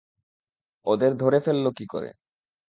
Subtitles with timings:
[0.87, 2.09] ওদের ধরে ফেলল কী করে?